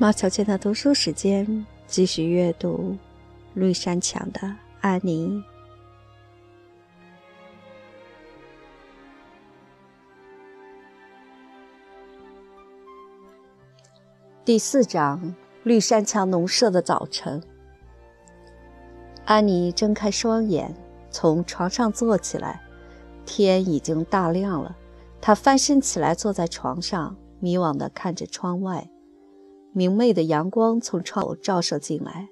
[0.00, 2.96] 猫小倩的读书时间，继续阅读
[3.52, 5.44] 绿山墙的安妮
[14.42, 15.34] 第四章：
[15.64, 17.42] 绿山墙农舍的早晨。
[19.26, 20.74] 安妮睁开双眼，
[21.10, 22.62] 从床上坐起来，
[23.26, 24.74] 天已经大亮了。
[25.20, 28.88] 她翻身起来，坐在床上，迷惘地看着窗外。
[29.72, 32.28] 明媚的阳光从窗口照射进来，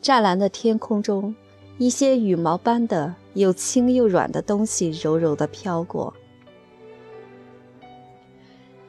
[0.00, 1.34] 湛蓝的天空中，
[1.78, 6.12] 一些羽毛般的又轻又软的东西柔柔地飘过。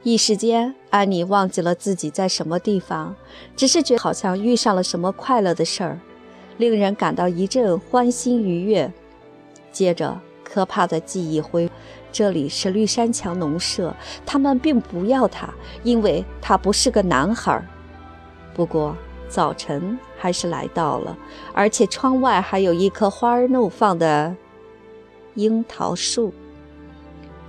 [0.02, 3.14] 一时间，安妮忘记了自己在什么地方，
[3.54, 6.00] 只是觉好像遇上了什么快乐的事儿，
[6.58, 8.92] 令人感到一阵欢欣愉悦。
[9.70, 11.70] 接着，可怕的记忆回，
[12.10, 13.94] 这里是绿山墙农舍，
[14.26, 17.64] 他们并不要他，因为他不是个男孩。
[18.54, 18.96] 不过，
[19.28, 21.18] 早晨还是来到了，
[21.52, 24.34] 而且窗外还有一棵花儿怒放的
[25.34, 26.32] 樱桃树。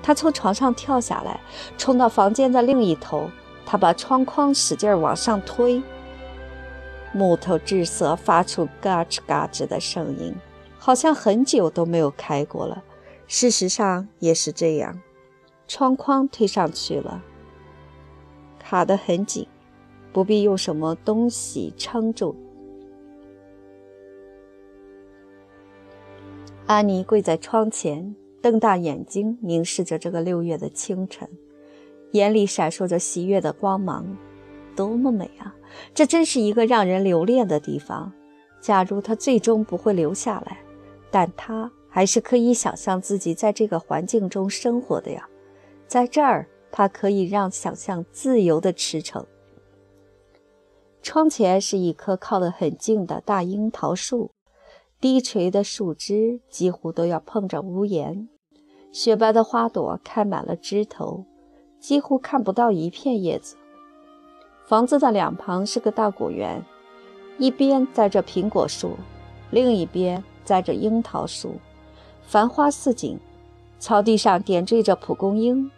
[0.02, 1.40] 他从床上跳下来，
[1.78, 3.30] 冲到房间的另一头。
[3.68, 5.82] 他把窗框使劲往上推，
[7.14, 10.36] 木头制色发出嘎吱嘎吱的声音，
[10.78, 12.84] 好像很久都没有开过了。
[13.28, 15.02] 事实上也是这样，
[15.68, 17.24] 窗框推上去了，
[18.60, 19.48] 卡得很紧。
[20.16, 22.34] 不必用什么东西撑住。
[26.66, 31.28] 安妮跪在窗前，瞪大眼睛凝视着这个六月的清晨，
[32.12, 34.18] 眼里闪烁着喜悦的光芒。
[34.74, 35.54] 多么美啊！
[35.94, 38.14] 这真是一个让人留恋的地方。
[38.62, 40.60] 假如他最终不会留下来，
[41.12, 45.28] 但他还是可以想象自己在这个环境中生活的呀。
[45.88, 49.26] 在这儿，他可以让想象自由地驰骋。
[51.06, 54.32] 窗前是一棵靠得很近的大樱桃树，
[55.00, 58.28] 低垂的树枝几乎都要碰着屋檐，
[58.92, 61.24] 雪白的花朵开满了枝头，
[61.80, 63.56] 几乎看不到一片叶子。
[64.66, 66.66] 房子的两旁是个大果园，
[67.38, 68.98] 一边栽着苹果树，
[69.52, 71.60] 另一边栽着樱桃树，
[72.24, 73.20] 繁花似锦。
[73.78, 75.70] 草地上点缀着蒲公英，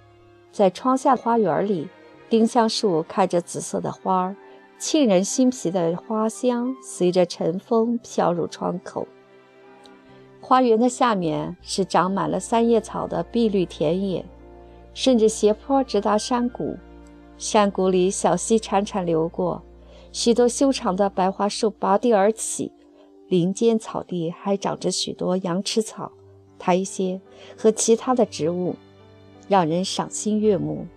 [0.54, 1.90] 在窗下花园里，
[2.30, 4.34] 丁香树开着紫色的花儿。
[4.80, 9.08] 沁人心脾的花香随着晨风飘入窗口。
[10.40, 14.24] 花园的下面是长满了三叶草的碧绿田野，
[14.94, 16.78] 顺着斜坡直达山谷。
[17.38, 19.62] 山谷里小溪潺潺流过，
[20.12, 22.72] 许多修长的白桦树拔地而起。
[23.28, 26.12] 林间草地还长着许多羊齿草、
[26.58, 27.20] 苔藓
[27.58, 28.76] 和其他的植物，
[29.50, 30.88] 让人赏心悦目。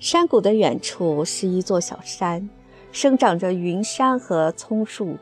[0.00, 2.48] 山谷的远处是一座小山，
[2.90, 5.18] 生长着云杉和葱树，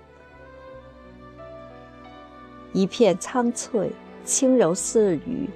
[2.73, 3.91] 一片苍翠，
[4.25, 5.51] 轻柔似雨。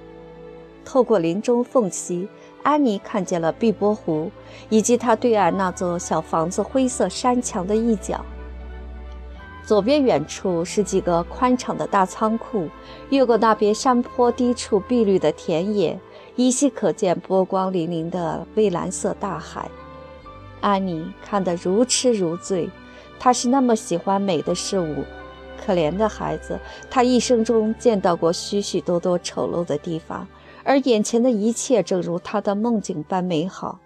[0.83, 2.27] 透过林中缝隙，
[2.63, 4.29] 安妮看见了碧波湖，
[4.67, 8.25] 以及它对岸那座小房子灰色山墙的一角。
[9.65, 12.67] 左边远处是几个宽敞的大仓库，
[13.09, 15.97] 越过那边山坡低处碧绿的田野。
[16.35, 19.69] 依稀可见波光粼粼的蔚蓝色大海，
[20.61, 22.69] 安妮看得如痴如醉。
[23.19, 25.03] 她是那么喜欢美的事物，
[25.63, 30.27] 可怜的孩子，她一生中见到过许许多多丑陋的地方，
[30.63, 33.79] 而眼前的一切正如她的梦境般美好。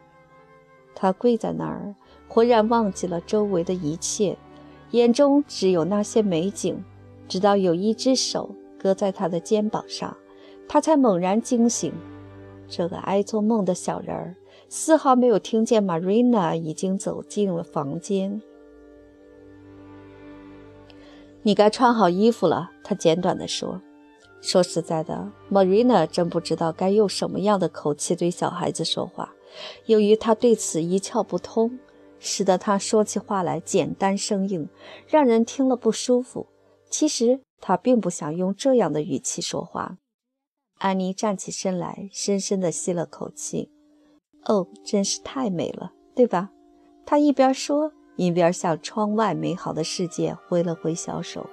[0.96, 1.94] 她跪在那儿，
[2.28, 4.38] 浑然忘记了周围的一切，
[4.92, 6.84] 眼中只有那些美景。
[7.28, 8.50] 直到有一只手
[8.82, 10.16] 搁在她的肩膀上，
[10.68, 11.92] 她才猛然惊醒。
[12.68, 14.36] 这个爱做梦的小人儿
[14.70, 18.42] 丝毫没有听见 Marina 已经走进了房间。
[21.44, 23.82] 你该穿好衣服了，他简短地说。
[24.42, 29.34] 说实在的，Marina 真不知道该用什么样的口气对小孩子说话。
[29.86, 31.80] 由于他对此一窍不通，
[32.20, 34.70] 使得他说起话来简单生硬，
[35.08, 36.48] 让人听了不舒服。
[36.90, 39.98] 其实他并不想用这样的语气说话。
[40.80, 43.72] 安妮站起身来，深深地吸了口气。
[44.46, 46.52] “哦，真是太美了，对吧？”
[47.06, 51.50] 她一边说，一边向窗外美好的世界挥了挥小手。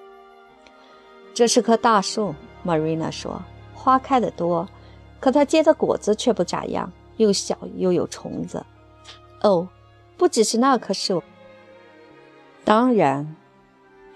[1.33, 2.35] “这是棵大树。
[2.65, 3.43] ”Marina 说
[3.75, 4.69] ，“花开得多，
[5.21, 8.65] 可它结的果子却不咋样，又小又有虫子。
[9.43, 9.69] ”“哦，
[10.17, 11.23] 不只是那棵树。
[12.65, 13.37] 当然，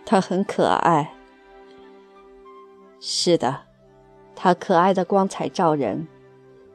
[0.06, 1.14] 它很可爱。
[3.00, 3.67] ”“是的。”
[4.40, 6.06] 它可爱的光彩照人，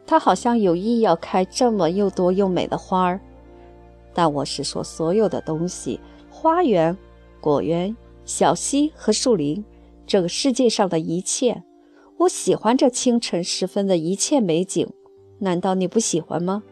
[0.05, 3.21] 它好像有意要开这么又多又美的花儿。
[4.13, 5.97] 但我是说所有的东西：
[6.29, 6.95] 花园、
[7.39, 7.95] 果园、
[8.25, 9.63] 小溪和树林，
[10.05, 11.63] 这个世界上的一切。
[12.17, 14.85] 我喜欢这清晨时分的一切美景，
[15.39, 16.63] 难道你不喜欢吗？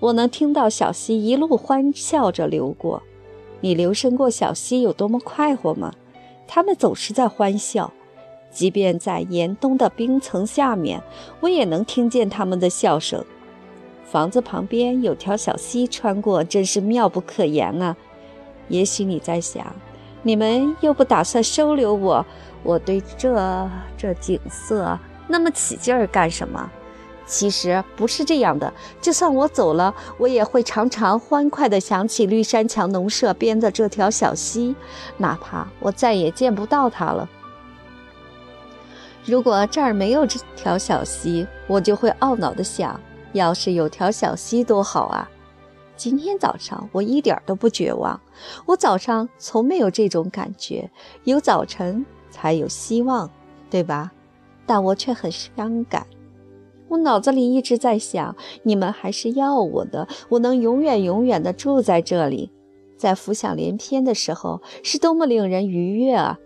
[0.00, 3.02] 我能听到小溪一路欢笑着流过，
[3.60, 5.92] 你留神过小溪有多么快活吗？
[6.48, 7.92] 它们总是在欢笑，
[8.54, 11.02] 即便在严冬的冰层下面，
[11.40, 13.24] 我也能听见他们的笑声。
[14.04, 17.96] 房子旁边有条小溪穿过，真是妙不可言啊！
[18.68, 19.66] 也许你在想，
[20.22, 22.24] 你们又不打算收留我，
[22.62, 24.96] 我对这这景色
[25.26, 26.70] 那么起劲儿干什么？
[27.26, 34.76] 其实不是这样的，就算我走了，我也会常常欢快地想起绿山墙农舍边的这条小溪，
[35.16, 37.28] 哪怕我再也见不到它了。
[39.26, 43.00] 如果这儿没有这条小溪，我就会懊恼地想。
[43.32, 45.28] 要是有条小溪多好啊！
[45.96, 48.20] 今天早上我一点都不绝望，
[48.66, 50.88] 我早上从没有这种感觉。
[51.24, 53.28] 有早晨才有希望，
[53.70, 54.12] 对吧？
[54.66, 56.06] 但我却很伤感。
[56.88, 62.52] 我脑子里一直在想，你们还是要我的，我能永远永远地住在这里，
[62.96, 66.38] 在浮想联翩的时候，是多么令人愉悦啊！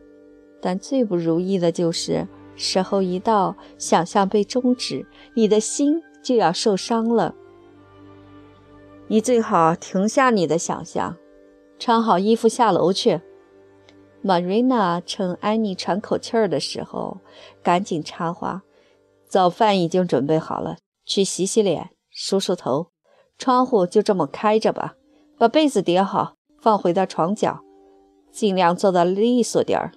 [0.62, 2.26] 但最不如意的就是
[2.58, 6.02] 时候一到，想象被终止，你的心。
[6.20, 7.34] 就要受伤了，
[9.06, 11.16] 你最好停下你的想象，
[11.78, 13.22] 穿好衣服下楼去。
[14.22, 17.18] Marina 趁安妮喘口气儿的时候，
[17.62, 18.62] 赶紧插话
[19.26, 20.76] ：“早饭已经准备好了，
[21.06, 22.88] 去洗洗脸，梳梳头。
[23.38, 24.96] 窗户就这么开着吧，
[25.38, 27.60] 把被子叠好，放回到床角，
[28.32, 29.92] 尽量做到利索点儿。”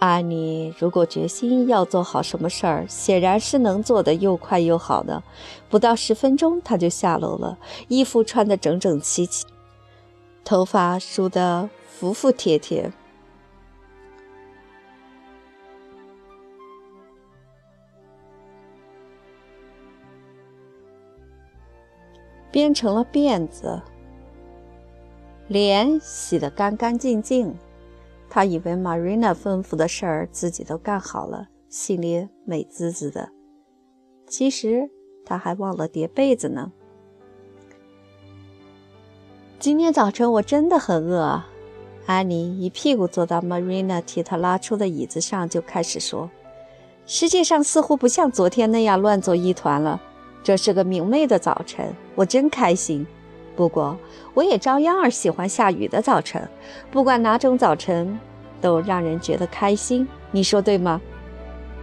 [0.00, 5.22] 安妮，如果决心要做好什么事儿，显然是能做得又快又好的。
[5.68, 7.58] 不到十分钟，她就下楼了，
[7.88, 9.44] 衣服穿得整整齐齐，
[10.42, 12.90] 头发梳得服服帖帖，
[22.50, 23.82] 编成了辫子，
[25.46, 27.54] 脸洗得干干净净。
[28.30, 33.28] 他以为 Marina 吩咐的事儿自己都干好了，心里美滋滋的。
[34.28, 34.88] 其实
[35.26, 36.70] 他还忘了叠被子呢。
[39.58, 41.42] 今天早晨我真的很饿。
[42.06, 46.30] 安妮一屁股坐到 Marina 替她拉出的椅子上，就开始说
[47.06, 50.00] ：“世界上似乎不像昨天那样乱作一团了。
[50.42, 53.06] 这是个明媚的早晨，我真开心。”
[53.56, 53.98] 不过，
[54.34, 56.48] 我也照样儿喜欢下雨的早晨，
[56.90, 58.18] 不管哪种早晨，
[58.60, 60.08] 都让人觉得开心。
[60.30, 61.00] 你说对吗？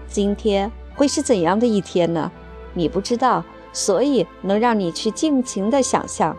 [0.08, 2.32] 今天会是怎样的一天呢？
[2.74, 3.44] 你不知道，
[3.74, 6.36] 所以能让你去尽情的想象。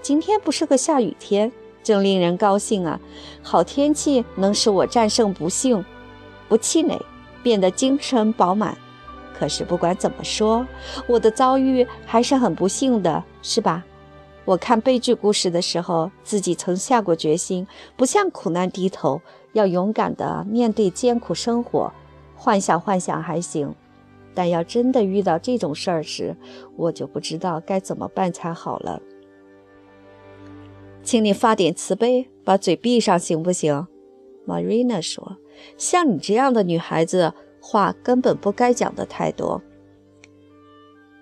[0.00, 1.52] 今天不是个下雨天，
[1.82, 2.98] 真令人高兴啊！
[3.42, 5.84] 好天气能使我战胜不幸，
[6.48, 6.98] 不气馁，
[7.42, 8.76] 变得精神饱满。
[9.38, 10.66] 可是不管怎么说，
[11.06, 13.84] 我的遭遇还是很不幸的，是吧？
[14.46, 19.20] 我看悲剧故事的时候，自己曾下过决心，不向苦难低头，
[19.52, 21.92] 要勇敢地面对艰苦生活。
[22.34, 23.74] 幻想幻想还行，
[24.34, 26.36] 但要真的遇到这种事儿时，
[26.76, 29.00] 我就不知道该怎么办才好了。
[31.02, 33.86] 请你发点慈悲，把嘴闭上，行不行
[34.46, 35.36] ？Marina 说
[35.76, 39.62] ：“像你这样的女孩子，话根本不该讲的太多。”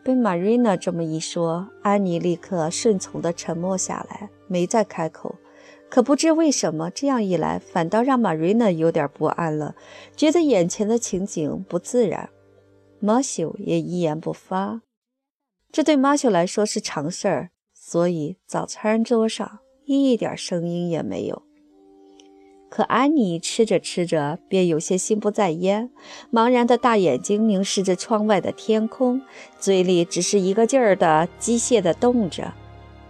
[0.08, 5.34] 被 Marina 这么一说，安妮立刻顺从地沉默下来，没再开口。
[5.90, 9.74] 可不知为什么，这样一来，反倒让 Marina 有点不安了，
[10.16, 12.30] 觉得眼前的情景不自然。
[13.00, 14.80] 马修也一言不发，
[15.70, 21.42] 这对马修来说是常事儿，所以早餐桌上一点声音也没有。
[22.68, 25.90] 可安妮吃着吃着，便有些心不在焉，
[26.32, 29.22] 茫然的大眼睛凝视着窗外的天空，
[29.58, 32.52] 嘴里只是一个劲儿的机械地动着。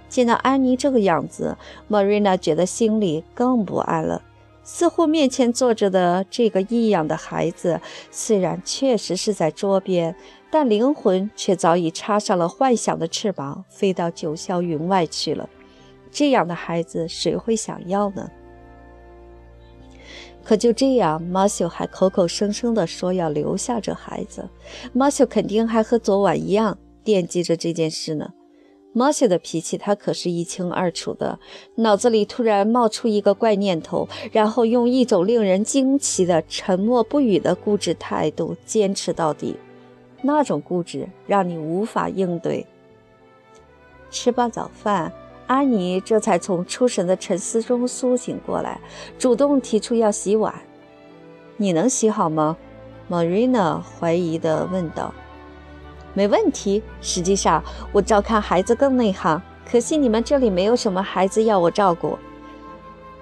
[0.09, 4.23] 见到安妮这个样子莫瑞娜觉得心里更不安了。
[4.63, 10.15] 似乎面前坐着的这个异样的孩子，虽然确实是在桌边，
[10.51, 15.49] 但灵魂却早已插上了幻想的翅膀，飞到九霄云外去了。
[16.11, 18.31] 这样的孩子，谁会想要呢？
[20.49, 24.49] 可就这样，马修还口口声声地说要留下这孩子。
[24.95, 28.31] 马修肯定还和昨晚一样惦记着这件事呢。
[28.95, 31.39] 马修的脾气他可是一清二楚的。
[31.75, 39.55] 脑子里突然冒出一个怪念头，然后用一种令人惊奇的沉默不语的固执态度坚持到底。
[40.23, 42.67] 那种固执让你无法应对。
[44.11, 45.13] 吃罢早饭，
[45.49, 48.79] 安妮这才从出神的沉思中苏醒过来，
[49.19, 50.55] 主动提出要洗碗。
[51.57, 52.57] 你能洗好吗
[53.11, 55.13] ？Marina 怀疑地问道。
[56.13, 56.83] 没问题。
[57.01, 59.41] 实际上，我照看孩子更内行。
[59.69, 62.19] 可惜你们这里没有什么孩子要我照顾。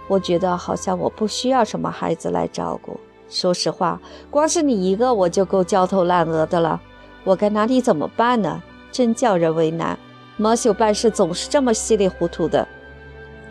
[0.09, 2.99] 我觉得好像我不需要什么孩子来照顾。
[3.29, 6.81] 说实话，光是你一个我就够焦头烂额的了。
[7.25, 8.63] 我该拿你怎么办呢？
[8.91, 9.99] 真叫人为难。
[10.37, 12.69] 马修办事总是这么稀里糊涂的。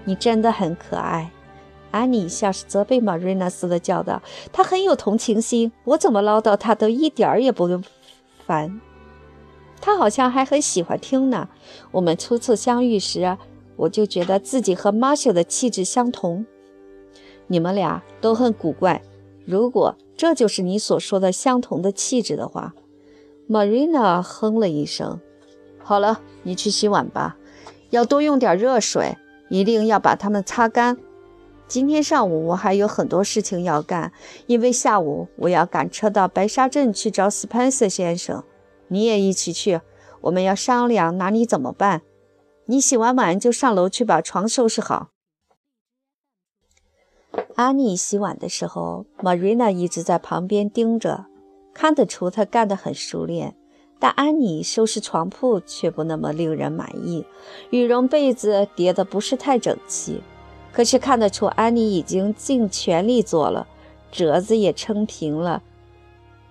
[0.04, 1.32] 你真的很可爱，
[1.90, 4.22] 安妮像是责备玛瑞娜似的叫道
[4.54, 7.82] ：“他很有同情心，我怎么唠叨他都一点儿也不
[8.46, 8.80] 烦。
[9.82, 11.50] 他好像还很喜欢听呢。
[11.92, 13.38] 我们初次相遇时，
[13.78, 16.46] 我就觉得自己和马修的气质相同。
[17.48, 19.02] 你们俩都很古怪。
[19.46, 22.76] 如果这就是你所说的相同的气质的话。”
[23.48, 25.20] 玛瑞娜哼了一声。
[25.88, 27.38] 好了，你去洗碗吧，
[27.92, 29.16] 要多用点热水，
[29.50, 30.98] 一定要把它们擦干。
[31.68, 34.12] 今天上午我还有很多事情要干，
[34.48, 38.44] 因为下午我要赶车到白沙镇去找斯潘瑟先生。
[38.88, 39.80] 你也一起去，
[40.22, 42.02] 我们要商量拿你怎么办。
[42.66, 45.10] 你洗完碗就上楼去把床收拾好。
[47.58, 51.28] 阿妮洗碗的时候，玛瑞娜一直在旁边盯着，
[51.76, 53.56] 看得出她干得很熟练。
[54.00, 57.26] 但安妮收拾床铺却不那么令人满意，
[57.70, 60.22] 羽绒被子叠得不是太整齐。
[60.72, 63.66] 可是看得出安妮已经尽全力做了，
[64.12, 65.64] 褶子也撑平了。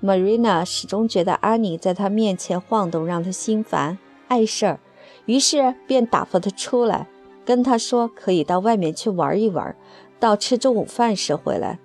[0.02, 3.98] Marina 始终觉得安妮在她面前晃动让她心烦
[4.28, 4.80] 碍事儿，
[5.26, 7.06] 于是便打发她出来，
[7.44, 9.76] 跟她说可以到外面去玩一玩，
[10.18, 11.78] 到吃中午饭时回来。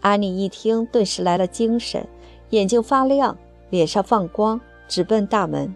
[0.00, 2.06] 安妮一听，顿时来了精神，
[2.50, 3.36] 眼睛发亮，
[3.70, 4.60] 脸上放光。
[4.88, 5.74] 直奔大门，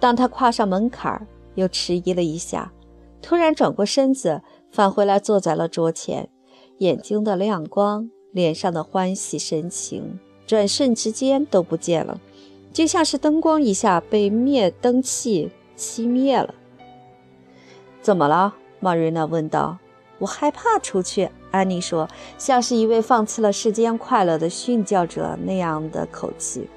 [0.00, 2.72] 当他跨上门槛又迟疑了一下，
[3.22, 6.28] 突然转过身子，返回来坐在了桌前，
[6.78, 12.20] 眼睛的亮光，脸上的欢喜神情，转瞬之间都不见了，
[12.72, 16.52] 就像是灯光一下被灭灯器熄灭了。
[18.02, 18.56] 怎么了？
[18.80, 19.78] 玛瑞娜问道。
[20.18, 26.68] 我害怕出去，安妮说，像是一位放弃了世间快乐的训教者那样的口气。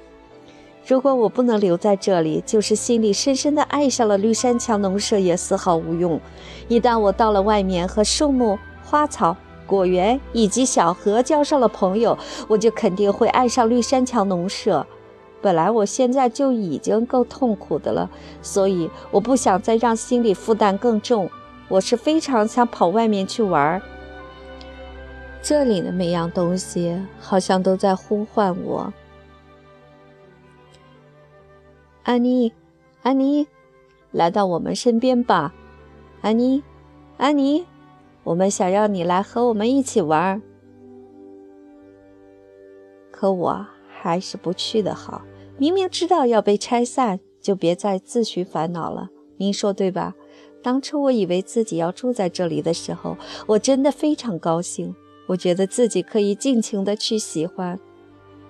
[0.84, 6.20] 如果我不能留在这里，就是心里深深的爱上了绿山墙农舍也丝毫无用。
[6.66, 14.84] 一旦我到了外面，和树木、花草、果园以及小河交上了朋友，我就肯定会爱上绿山墙农舍。
[15.40, 18.10] 本来我现在就已经够痛苦的了，
[18.42, 21.30] 所以我不想再让心理负担更重。
[21.68, 23.80] 我是非常想跑外面去玩。
[25.40, 28.92] 这里的每样东西好像都在呼唤我。
[32.04, 32.52] 安妮，
[33.02, 33.46] 安妮，
[34.10, 35.54] 来到我们身边吧，
[36.20, 36.62] 安妮，
[37.16, 37.64] 安妮，
[38.24, 40.42] 我们想要你来和我们一起玩。
[43.12, 45.22] 可我还是不去的好。
[45.58, 49.10] 明明知道要被拆散，就别再自寻烦恼了。
[49.36, 50.14] 您说对吧？
[50.60, 53.16] 当初我以为自己要住在这里的时候，
[53.46, 54.92] 我真的非常高兴。
[55.28, 57.78] 我觉得自己可以尽情的去喜欢。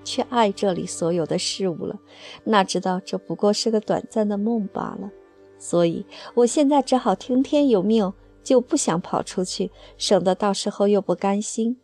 [0.04, 1.98] 去爱这里所有的事物了，
[2.44, 5.10] 哪知道这不过是个短暂的梦罢了。
[5.58, 6.04] 所以
[6.34, 11.78] 我现在只好听天由命，就不想跑出去，省得到时候又不甘心。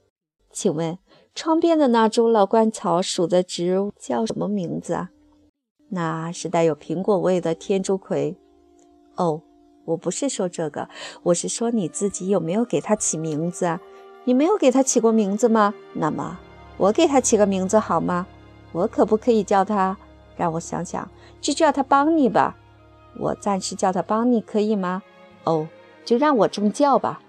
[0.50, 0.98] 请问
[1.34, 5.10] 窗边的那株老鹳草属的植物叫什么名字啊？
[5.90, 8.36] 那是带有苹果味的天竺葵。
[9.14, 9.42] 哦，
[9.84, 10.88] 我不是说这个，
[11.22, 13.80] 我是说你自己有没有给它起名字啊？
[14.24, 15.72] 你没有给它起过名字吗？
[15.94, 16.40] 那么。
[16.78, 18.26] 我给他起个名字好吗？
[18.72, 19.96] 我可不可以叫他？
[20.36, 22.56] 让我想想，就叫他邦尼吧。
[23.18, 25.02] 我暂时叫他邦尼，可以吗？
[25.44, 25.66] 哦，
[26.04, 27.20] 就让我这么叫吧。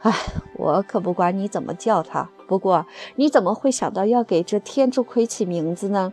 [0.00, 0.12] 哎，
[0.58, 2.28] 我可不管你怎么叫他。
[2.48, 2.84] 不过，
[3.14, 6.12] 你怎么会想到要给这天竺葵起名字呢？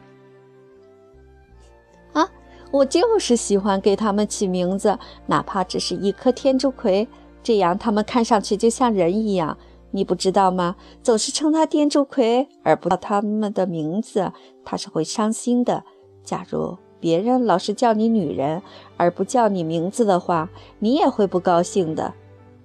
[2.13, 2.29] 啊，
[2.69, 7.07] 我就是喜欢给他们起名字，哪怕只是一颗天竺葵，
[7.41, 9.57] 这样他们看上去就像人一样。
[9.91, 10.75] 你不知道吗？
[11.01, 14.31] 总是称他天竺葵，而不叫他们的名字，
[14.63, 15.83] 他是会伤心的。
[16.23, 18.61] 假如别人老是叫你女人，
[18.97, 22.13] 而不叫你名字的话，你也会不高兴的。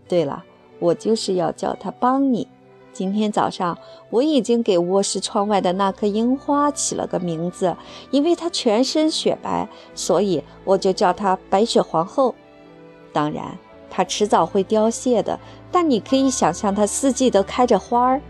[0.07, 0.45] 对了，
[0.79, 2.47] 我就是要叫他帮你。
[2.93, 3.77] 今天早上
[4.11, 7.75] 我已经给卧室窗外的那棵樱花起了个名字，
[8.11, 12.35] 因为它全身雪白，所以我就叫它白雪皇后。
[13.13, 13.59] 当然。
[13.97, 15.39] 它迟早会凋谢的，
[15.71, 18.21] 但你可以想象它四季都开着花儿，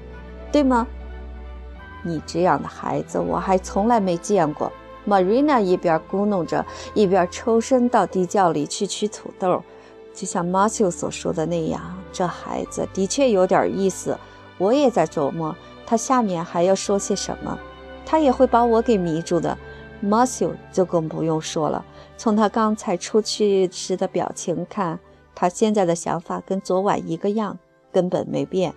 [0.52, 0.86] 对吗？
[2.02, 4.70] 你这样的孩子我还从来没见过。
[5.08, 9.62] Marina 一边咕哝着，一边抽身到地窖里去取土豆。
[10.12, 11.80] 就像 Matthew 所说的那样，
[12.12, 14.18] 这孩子的确有点意思。
[14.58, 15.56] 我也在琢磨，
[15.86, 17.58] 他下面还要说些什么。
[18.04, 19.56] 他也会把我给迷住的。
[20.04, 21.82] Matthew 就更不用说了。
[22.18, 25.00] 从他刚才出去时的表情看，
[25.34, 27.58] 他现在的想法跟昨晚一个样，
[27.92, 28.74] 根本没变。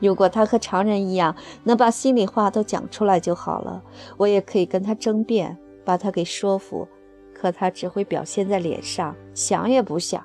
[0.00, 3.82] 如果他和常人一样，能把心里话都讲出来就好了，
[4.16, 6.86] 我也可以跟他争辩，把他给说服。
[7.34, 10.24] 可他只会表现在脸上，想也不想。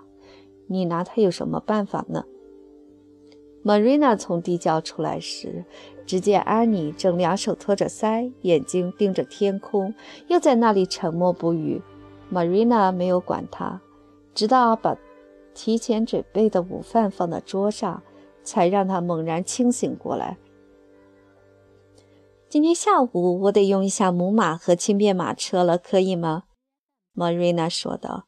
[0.68, 2.24] 你拿他有什么办法呢
[3.64, 5.66] ？Marina 从地窖出来时，
[6.06, 9.94] 只见安妮正两手托着腮，眼睛盯着天空，
[10.28, 11.82] 又在那里沉默不语。
[12.32, 13.82] Marina 没有管他，
[14.34, 14.98] 直到把
[15.54, 18.02] 提前准备的午饭放到桌上，
[18.44, 20.38] 才让他猛然清醒过来。
[22.50, 26.44] 今天下午我得用一下母马和轻便马车了，可以吗
[27.16, 28.26] ？Marina 说道。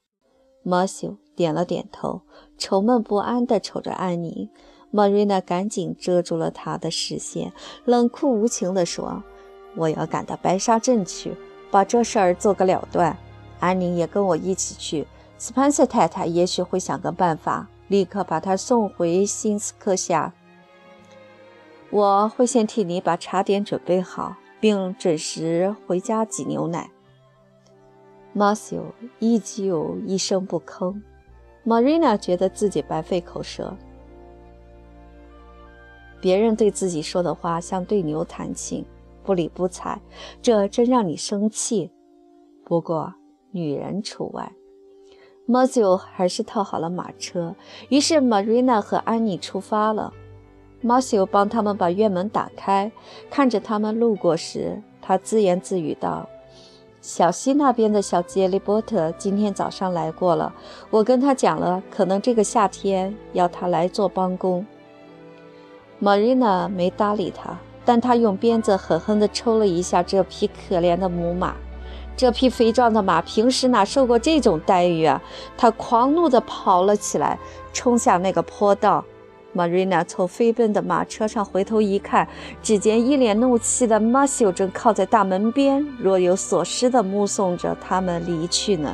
[0.63, 2.22] 马修点了点头，
[2.58, 4.50] 愁闷不安地瞅着安妮。
[4.91, 7.53] Marina 赶紧遮住了他的视线，
[7.84, 9.24] 冷酷无情地说
[9.77, 11.36] ：“我要赶到白沙镇去，
[11.70, 13.15] 把这事儿做个了断。
[13.60, 15.05] 安妮也跟我一起去。
[15.38, 20.34] 斯潘塞太太也许会想个办法，立刻把她送回新斯科夏。
[21.89, 26.89] 我会先替你把茶点准备好，并准时回家挤牛奶。”
[28.36, 28.84] Matthew
[29.20, 31.01] 依旧一声不吭。
[31.65, 33.75] Marina 觉得自己白费口舌。
[36.22, 38.86] 别人对自己说的话像对牛弹琴，
[39.24, 40.01] 不理不睬，
[40.42, 41.92] 这真让你生气。
[42.65, 43.13] 不过
[43.51, 44.51] 女人除外。
[45.48, 47.54] M a t e w 还是套好了马车，
[47.90, 50.12] 于是 Marina 和安妮出发了。
[50.82, 52.92] m a t e w 帮他们把院门打开，
[53.29, 56.27] 看着他们路过时，他自言自语道。
[57.00, 60.51] 小溪那边的小杰利波特今天早上来过了，
[60.90, 64.66] 我跟他讲了，可能这个夏天要他来做帮工。
[66.01, 67.55] Marina 没搭理他，
[67.86, 71.55] 但他用鞭子狠狠地抽了一下这匹可怜的母马。
[72.18, 75.22] 这匹肥壮的马平时哪受过这种待遇啊？
[75.58, 77.38] 它狂怒地跑了起来，
[77.74, 79.04] 冲向那个坡道。
[79.54, 82.28] Marina 从飞奔的马车上回头一看，
[82.62, 88.94] 只见一脸怒气的 Matthew 正靠在大门边，若有所思地目送着他们离去呢。